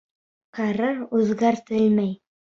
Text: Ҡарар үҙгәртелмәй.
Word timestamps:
Ҡарар 0.59 1.03
үҙгәртелмәй. 1.19 2.09